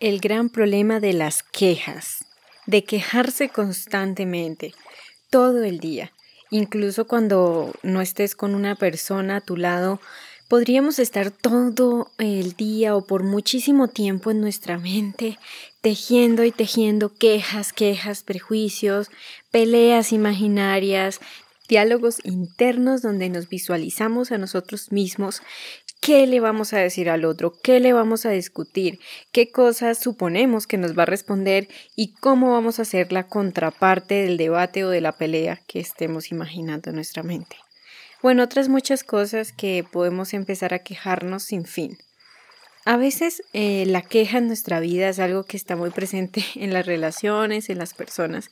[0.00, 2.24] el gran problema de las quejas,
[2.66, 4.74] de quejarse constantemente,
[5.30, 6.12] todo el día.
[6.50, 10.00] Incluso cuando no estés con una persona a tu lado,
[10.48, 15.38] podríamos estar todo el día o por muchísimo tiempo en nuestra mente
[15.80, 19.10] tejiendo y tejiendo quejas, quejas, prejuicios,
[19.50, 21.20] peleas imaginarias,
[21.68, 25.42] diálogos internos donde nos visualizamos a nosotros mismos
[26.00, 28.98] qué le vamos a decir al otro, qué le vamos a discutir,
[29.32, 34.22] qué cosas suponemos que nos va a responder y cómo vamos a hacer la contraparte
[34.22, 37.56] del debate o de la pelea que estemos imaginando en nuestra mente.
[38.22, 41.98] Bueno, otras muchas cosas que podemos empezar a quejarnos sin fin.
[42.84, 46.72] A veces eh, la queja en nuestra vida es algo que está muy presente en
[46.72, 48.50] las relaciones, en las personas.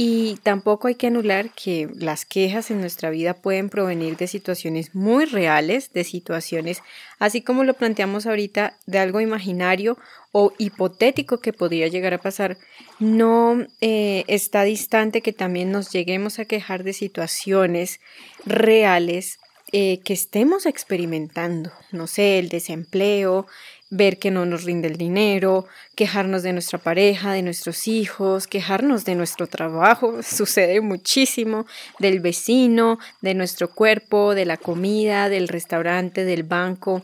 [0.00, 4.94] Y tampoco hay que anular que las quejas en nuestra vida pueden provenir de situaciones
[4.94, 6.84] muy reales, de situaciones,
[7.18, 9.98] así como lo planteamos ahorita, de algo imaginario
[10.30, 12.58] o hipotético que podría llegar a pasar.
[13.00, 17.98] No eh, está distante que también nos lleguemos a quejar de situaciones
[18.46, 19.40] reales
[19.72, 21.70] eh, que estemos experimentando.
[21.92, 23.46] No sé, el desempleo,
[23.90, 29.04] ver que no nos rinde el dinero, quejarnos de nuestra pareja, de nuestros hijos, quejarnos
[29.04, 31.66] de nuestro trabajo, sucede muchísimo,
[31.98, 37.02] del vecino, de nuestro cuerpo, de la comida, del restaurante, del banco.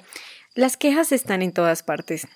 [0.55, 2.27] Las quejas están en todas partes.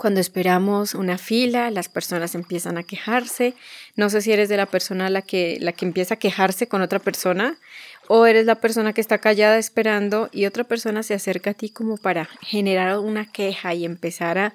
[0.00, 3.52] Cuando esperamos una fila, las personas empiezan a quejarse.
[3.96, 6.80] No sé si eres de la persona la que, la que empieza a quejarse con
[6.80, 7.58] otra persona
[8.08, 11.68] o eres la persona que está callada esperando y otra persona se acerca a ti
[11.68, 14.54] como para generar una queja y empezar a,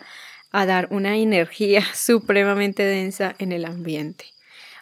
[0.51, 4.25] a dar una energía supremamente densa en el ambiente.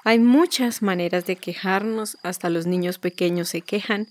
[0.06, 4.08] Hay muchas maneras de quejarnos, hasta los niños pequeños se quejan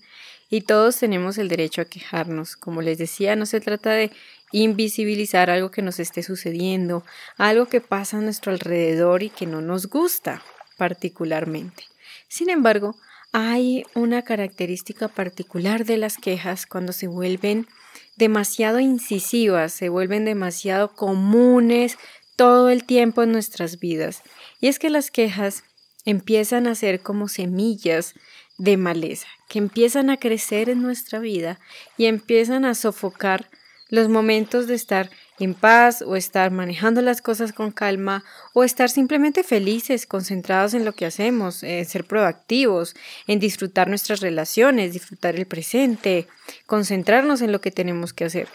[0.51, 2.55] y todos tenemos el derecho a quejarnos.
[2.55, 4.11] Como les decía, no se trata de
[4.53, 7.03] invisibilizar algo que nos esté sucediendo,
[7.37, 10.41] algo que pasa a nuestro alrededor y que no nos gusta
[10.77, 11.83] particularmente.
[12.29, 12.95] Sin embargo,
[13.33, 17.67] hay una característica particular de las quejas cuando se vuelven
[18.15, 21.97] demasiado incisivas, se vuelven demasiado comunes
[22.35, 24.21] todo el tiempo en nuestras vidas.
[24.61, 25.63] Y es que las quejas
[26.05, 28.13] empiezan a ser como semillas
[28.59, 31.59] de maleza, que empiezan a crecer en nuestra vida
[31.97, 33.49] y empiezan a sofocar
[33.93, 38.89] los momentos de estar en paz o estar manejando las cosas con calma o estar
[38.89, 42.95] simplemente felices, concentrados en lo que hacemos, en ser proactivos,
[43.27, 46.27] en disfrutar nuestras relaciones, disfrutar el presente,
[46.65, 48.47] concentrarnos en lo que tenemos que hacer.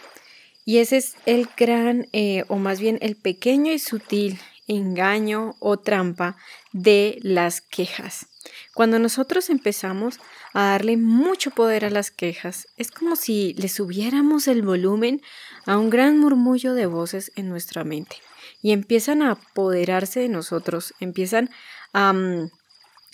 [0.65, 5.77] Y ese es el gran, eh, o más bien el pequeño y sutil engaño o
[5.77, 6.35] trampa
[6.73, 8.28] de las quejas.
[8.73, 10.19] Cuando nosotros empezamos
[10.53, 15.21] a darle mucho poder a las quejas, es como si le subiéramos el volumen
[15.65, 18.17] a un gran murmullo de voces en nuestra mente
[18.61, 21.49] y empiezan a apoderarse de nosotros, empiezan
[21.93, 22.49] a, mm,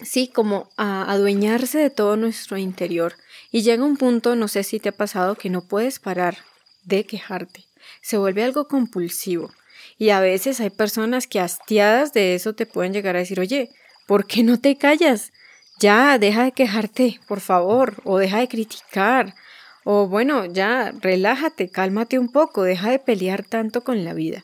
[0.04, 3.16] sí, como a adueñarse de todo nuestro interior
[3.52, 6.38] y llega un punto, no sé si te ha pasado, que no puedes parar
[6.84, 7.66] de quejarte,
[8.02, 9.52] se vuelve algo compulsivo
[9.98, 13.72] y a veces hay personas que hastiadas de eso te pueden llegar a decir, oye,
[14.06, 15.32] ¿por qué no te callas?
[15.80, 19.36] Ya, deja de quejarte, por favor, o deja de criticar,
[19.84, 24.44] o bueno, ya, relájate, cálmate un poco, deja de pelear tanto con la vida.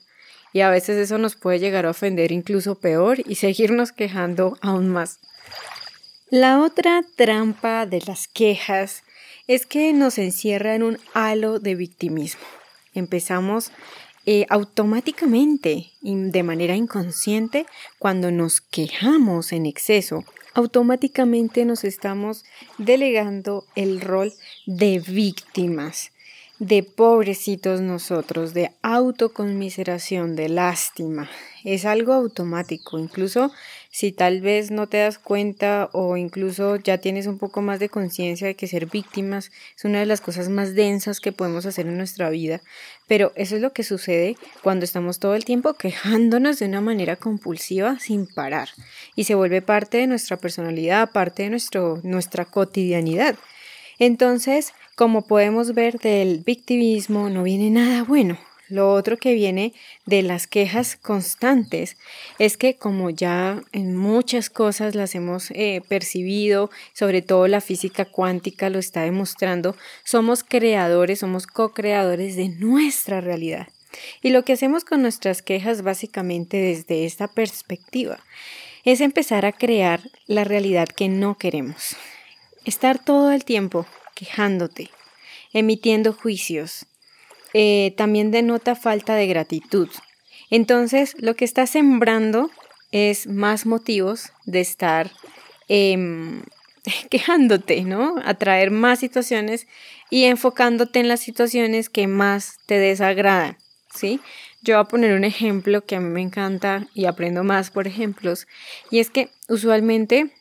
[0.53, 4.89] Y a veces eso nos puede llegar a ofender incluso peor y seguirnos quejando aún
[4.89, 5.19] más.
[6.29, 9.03] La otra trampa de las quejas
[9.47, 12.45] es que nos encierra en un halo de victimismo.
[12.94, 13.71] Empezamos
[14.25, 17.65] eh, automáticamente y de manera inconsciente
[17.99, 20.23] cuando nos quejamos en exceso
[20.53, 22.43] automáticamente nos estamos
[22.77, 24.33] delegando el rol
[24.65, 26.11] de víctimas,
[26.59, 31.29] de pobrecitos nosotros, de autoconmiseración, de lástima.
[31.63, 33.51] Es algo automático, incluso
[33.91, 37.90] si tal vez no te das cuenta o incluso ya tienes un poco más de
[37.90, 41.85] conciencia de que ser víctimas es una de las cosas más densas que podemos hacer
[41.88, 42.62] en nuestra vida,
[43.07, 47.18] pero eso es lo que sucede cuando estamos todo el tiempo quejándonos de una manera
[47.18, 48.69] compulsiva sin parar
[49.15, 53.36] y se vuelve parte de nuestra personalidad, parte de nuestro, nuestra cotidianidad.
[54.00, 58.38] Entonces, como podemos ver del victimismo no viene nada bueno,
[58.71, 59.73] lo otro que viene
[60.06, 61.97] de las quejas constantes
[62.39, 68.06] es que como ya en muchas cosas las hemos eh, percibido, sobre todo la física
[68.06, 73.68] cuántica lo está demostrando, somos creadores, somos co-creadores de nuestra realidad.
[74.21, 78.19] Y lo que hacemos con nuestras quejas básicamente desde esta perspectiva
[78.83, 81.95] es empezar a crear la realidad que no queremos.
[82.65, 83.85] Estar todo el tiempo
[84.15, 84.89] quejándote,
[85.53, 86.85] emitiendo juicios,
[87.53, 89.89] eh, también denota falta de gratitud.
[90.50, 92.51] Entonces, lo que está sembrando
[92.92, 95.12] es más motivos de estar
[95.68, 96.44] em,
[97.09, 98.15] quejándote, ¿no?
[98.25, 99.68] Atraer más situaciones
[100.09, 103.57] y enfocándote en las situaciones que más te desagradan,
[103.94, 104.19] ¿sí?
[104.62, 107.88] Yo voy a poner un ejemplo que a mí me encanta y aprendo más por
[107.88, 108.48] ejemplos,
[108.92, 110.31] y es que usualmente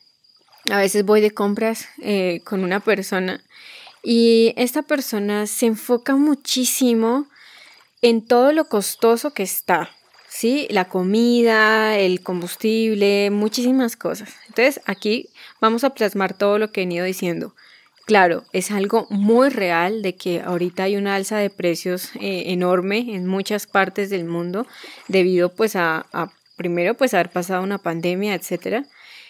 [0.69, 3.41] a veces voy de compras eh, con una persona
[4.03, 7.27] y esta persona se enfoca muchísimo
[8.01, 9.89] en todo lo costoso que está,
[10.27, 10.67] ¿sí?
[10.69, 14.33] La comida, el combustible, muchísimas cosas.
[14.47, 17.53] Entonces aquí vamos a plasmar todo lo que he venido diciendo.
[18.05, 23.15] Claro, es algo muy real de que ahorita hay una alza de precios eh, enorme
[23.15, 24.65] en muchas partes del mundo
[25.07, 28.85] debido pues a, a, primero pues haber pasado una pandemia, etcétera,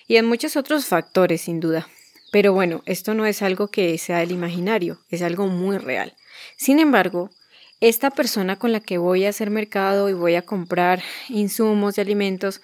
[0.08, 1.88] y en muchos otros factores sin duda.
[2.32, 6.16] Pero bueno, esto no es algo que sea del imaginario, es algo muy real.
[6.56, 7.30] Sin embargo,
[7.82, 12.02] esta persona con la que voy a hacer mercado y voy a comprar insumos y
[12.02, 12.62] alimentos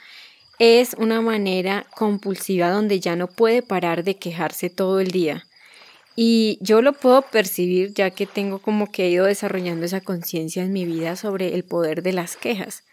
[0.59, 5.45] es una manera compulsiva donde ya no puede parar de quejarse todo el día.
[6.15, 10.63] Y yo lo puedo percibir ya que tengo como que he ido desarrollando esa conciencia
[10.63, 12.83] en mi vida sobre el poder de las quejas.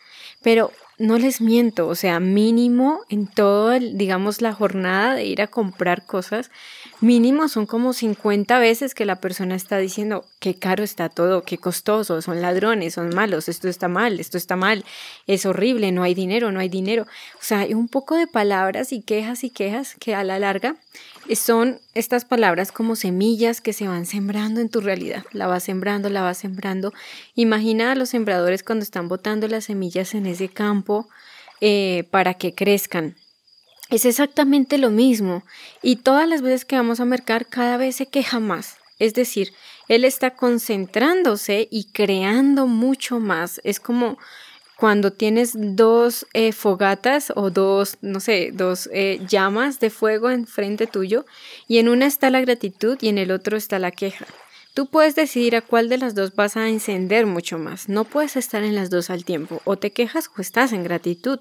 [0.43, 5.49] Pero no les miento, o sea, mínimo en todo, digamos, la jornada de ir a
[5.49, 6.51] comprar cosas,
[7.01, 11.59] mínimo son como 50 veces que la persona está diciendo qué caro está todo, qué
[11.59, 14.85] costoso, son ladrones, son malos, esto está mal, esto está mal,
[15.27, 17.07] es horrible, no hay dinero, no hay dinero.
[17.35, 20.77] O sea, hay un poco de palabras y quejas y quejas que a la larga
[21.35, 25.25] son estas palabras como semillas que se van sembrando en tu realidad.
[25.33, 26.93] La vas sembrando, la vas sembrando.
[27.35, 30.84] Imagina a los sembradores cuando están botando las semillas en ese campo
[31.61, 33.17] eh, para que crezcan.
[33.91, 35.45] Es exactamente lo mismo.
[35.83, 38.77] Y todas las veces que vamos a mercar, cada vez se queja más.
[38.99, 39.53] Es decir,
[39.89, 43.61] él está concentrándose y creando mucho más.
[43.65, 44.19] Es como
[44.77, 50.87] cuando tienes dos eh, fogatas o dos, no sé, dos eh, llamas de fuego enfrente
[50.87, 51.25] tuyo
[51.69, 54.27] y en una está la gratitud y en el otro está la queja.
[54.75, 57.89] Tú puedes decidir a cuál de las dos vas a encender mucho más.
[57.89, 59.63] No puedes estar en las dos al tiempo.
[59.65, 61.39] O te quejas o estás en gratitud.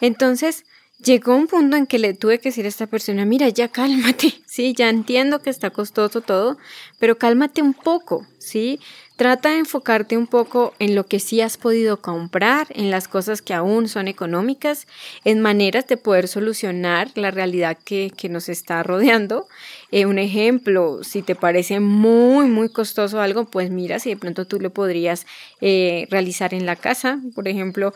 [0.00, 0.64] Entonces,
[0.98, 4.34] llegó un punto en que le tuve que decir a esta persona, mira, ya cálmate,
[4.46, 6.58] sí, ya entiendo que está costoso todo,
[6.98, 8.80] pero cálmate un poco, sí,
[9.16, 13.40] trata de enfocarte un poco en lo que sí has podido comprar, en las cosas
[13.42, 14.86] que aún son económicas,
[15.24, 19.48] en maneras de poder solucionar la realidad que, que nos está rodeando.
[19.90, 24.46] Eh, un ejemplo, si te parece muy, muy costoso algo, pues mira si de pronto
[24.46, 25.26] tú lo podrías
[25.60, 27.94] eh, realizar en la casa, por ejemplo,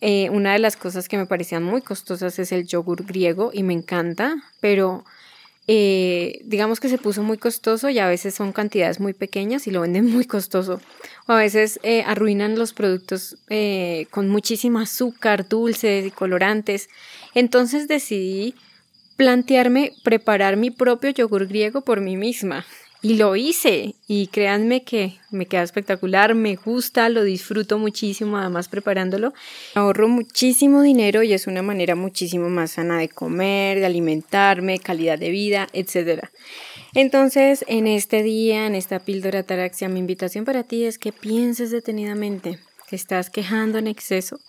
[0.00, 3.62] eh, una de las cosas que me parecían muy costosas es el yogur griego y
[3.62, 5.04] me encanta, pero
[5.66, 9.70] eh, digamos que se puso muy costoso y a veces son cantidades muy pequeñas y
[9.70, 10.80] lo venden muy costoso.
[11.26, 13.36] O a veces eh, arruinan los productos
[14.10, 16.88] con muchísimo azúcar, dulces y colorantes.
[17.34, 18.54] Entonces decidí
[19.16, 22.64] plantearme preparar mi propio yogur griego por mí misma.
[23.02, 28.68] Y lo hice y créanme que me queda espectacular, me gusta, lo disfruto muchísimo además
[28.68, 29.32] preparándolo.
[29.74, 35.18] Ahorro muchísimo dinero y es una manera muchísimo más sana de comer, de alimentarme, calidad
[35.18, 36.26] de vida, etc.
[36.92, 41.70] Entonces, en este día, en esta píldora taraxia, mi invitación para ti es que pienses
[41.70, 44.40] detenidamente que estás quejando en exceso.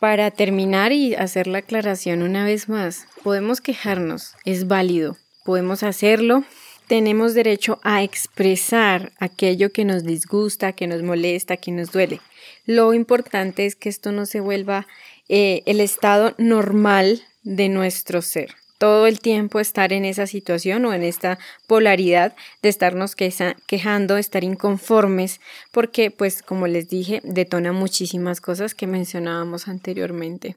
[0.00, 6.44] Para terminar y hacer la aclaración una vez más, podemos quejarnos, es válido, podemos hacerlo
[6.86, 12.20] tenemos derecho a expresar aquello que nos disgusta, que nos molesta, que nos duele.
[12.64, 14.86] Lo importante es que esto no se vuelva
[15.28, 18.54] eh, el estado normal de nuestro ser.
[18.78, 24.44] Todo el tiempo estar en esa situación o en esta polaridad de estarnos quejando, estar
[24.44, 25.40] inconformes,
[25.72, 30.56] porque pues como les dije, detona muchísimas cosas que mencionábamos anteriormente.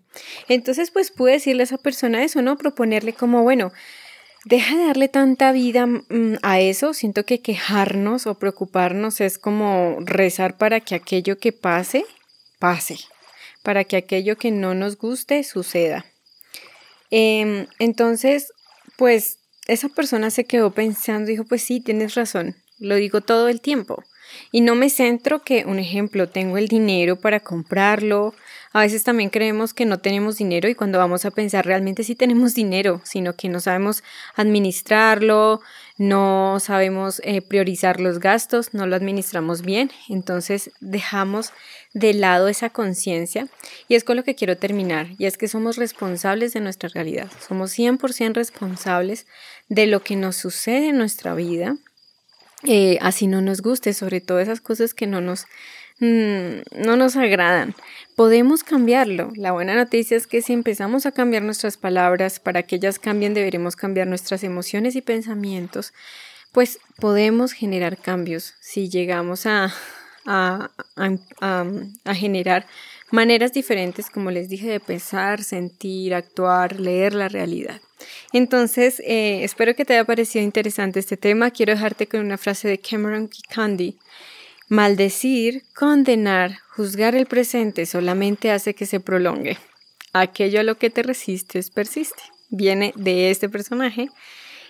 [0.50, 2.58] Entonces pues pude decirle a esa persona eso, ¿no?
[2.58, 3.72] Proponerle como, bueno,
[4.46, 6.94] deja de darle tanta vida mm, a eso.
[6.94, 12.06] Siento que quejarnos o preocuparnos es como rezar para que aquello que pase,
[12.60, 12.98] pase,
[13.64, 16.06] para que aquello que no nos guste suceda.
[17.12, 18.54] Em, entonces,
[18.98, 23.62] pues esa persona se quedó pensando, dijo, pues sí, tienes razón, lo digo todo el
[23.62, 24.04] tiempo.
[24.52, 28.34] Y no me centro que, un ejemplo, tengo el dinero para comprarlo.
[28.72, 32.14] A veces también creemos que no tenemos dinero y cuando vamos a pensar realmente sí
[32.14, 34.04] tenemos dinero, sino que no sabemos
[34.36, 35.62] administrarlo,
[35.98, 39.92] no sabemos eh, priorizar los gastos, no lo administramos bien.
[40.08, 41.52] Entonces dejamos
[41.94, 43.48] de lado esa conciencia
[43.88, 45.08] y es con lo que quiero terminar.
[45.18, 47.32] Y es que somos responsables de nuestra realidad.
[47.48, 49.26] Somos 100% responsables
[49.68, 51.76] de lo que nos sucede en nuestra vida
[52.64, 55.46] eh, así no nos guste, sobre todo esas cosas que no nos,
[56.00, 57.76] mm, no nos agradan.
[58.16, 59.32] Podemos cambiarlo.
[59.36, 63.34] La buena noticia es que si empezamos a cambiar nuestras palabras, para que ellas cambien
[63.34, 65.94] deberemos cambiar nuestras emociones y pensamientos,
[66.52, 69.74] pues podemos generar cambios si llegamos a,
[70.26, 70.70] a,
[71.42, 72.66] a, generar
[73.12, 77.82] maneras diferentes, como les dije, de pensar, sentir, actuar, leer la realidad.
[78.32, 81.52] Entonces, eh, espero que te haya parecido interesante este tema.
[81.52, 83.98] Quiero dejarte con una frase de Cameron Candy.
[84.68, 89.58] Maldecir, condenar, juzgar el presente solamente hace que se prolongue.
[90.14, 92.22] Aquello a lo que te resistes persiste.
[92.50, 94.10] Viene de este personaje.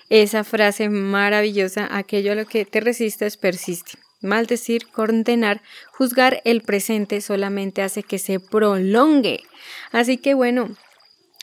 [0.09, 3.91] Esa frase maravillosa, aquello a lo que te resistes persiste.
[4.21, 5.61] Maldecir, condenar,
[5.91, 9.43] juzgar el presente solamente hace que se prolongue.
[9.91, 10.75] Así que bueno,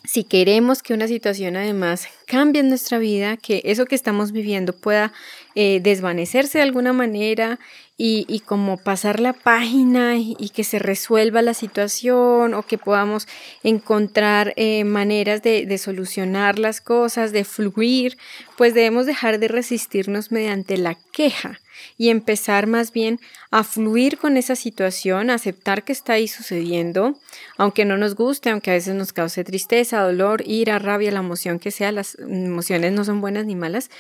[0.06, 4.72] si queremos que una situación además cambie en nuestra vida, que eso que estamos viviendo
[4.72, 5.12] pueda
[5.54, 7.58] eh, desvanecerse de alguna manera
[7.98, 13.26] y, como pasar la página y, que se resuelva la situación o que podamos
[13.62, 18.18] encontrar eh, maneras de, de, solucionar las cosas, de fluir,
[18.58, 21.58] pues debemos dejar de resistirnos mediante la queja
[21.97, 27.18] y empezar más bien a fluir con esa situación, aceptar que está ahí sucediendo,
[27.56, 31.59] aunque no nos guste, aunque a veces nos cause tristeza, dolor, ira, rabia, la emoción
[31.59, 33.90] que sea, las emociones no son buenas ni malas,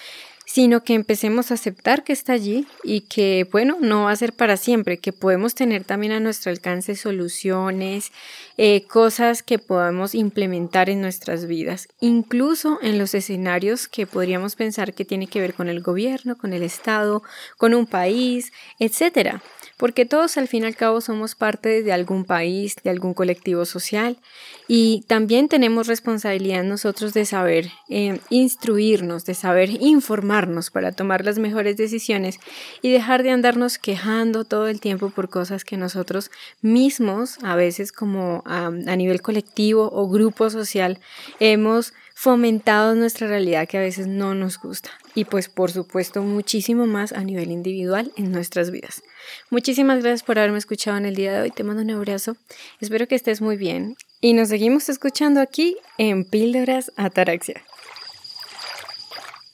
[0.46, 4.32] sino que empecemos a aceptar que está allí y que, bueno, no va a ser
[4.32, 8.12] para siempre, que podemos tener también a nuestro alcance soluciones,
[8.58, 14.94] eh, cosas que podamos implementar en nuestras vidas, incluso en los escenarios que podríamos pensar
[14.94, 17.22] que tiene que ver con el gobierno, con el Estado,
[17.58, 19.42] con un país, etcétera.
[19.76, 23.66] Porque todos al fin y al cabo somos parte de algún país, de algún colectivo
[23.66, 24.16] social
[24.68, 31.38] y también tenemos responsabilidad nosotros de saber eh, instruirnos, de saber informarnos para tomar las
[31.38, 32.40] mejores decisiones
[32.80, 36.30] y dejar de andarnos quejando todo el tiempo por cosas que nosotros
[36.62, 40.98] mismos, a veces como a nivel colectivo o grupo social,
[41.40, 44.90] hemos fomentado nuestra realidad que a veces no nos gusta.
[45.14, 49.02] Y pues por supuesto muchísimo más a nivel individual en nuestras vidas.
[49.50, 52.36] Muchísimas gracias por haberme escuchado en el día de hoy, te mando un abrazo,
[52.80, 53.96] espero que estés muy bien.
[54.22, 57.62] Y nos seguimos escuchando aquí en Píldoras Ataraxia.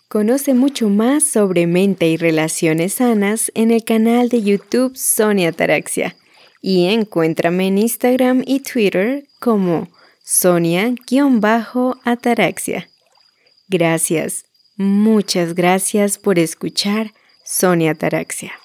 [0.09, 6.15] Conoce mucho más sobre mente y relaciones sanas en el canal de YouTube Sonia Ataraxia
[6.63, 9.89] y encuéntrame en Instagram y Twitter como
[10.25, 12.89] Sonia-Ataraxia.
[13.69, 14.45] Gracias,
[14.77, 17.13] muchas gracias por escuchar
[17.45, 18.62] Sonia Ataraxia.